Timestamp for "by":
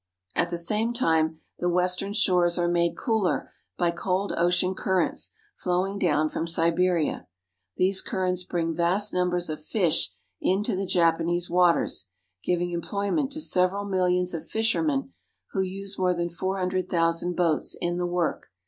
3.77-3.91